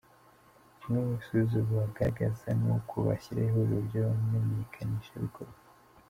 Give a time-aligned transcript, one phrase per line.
[0.79, 5.57] Kimwe mu bisubizo bagaragaza ni uko bashyiraho ihuriro ry’abamenyekanishabikorwa.